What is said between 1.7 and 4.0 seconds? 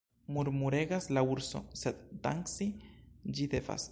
sed danci ĝi devas.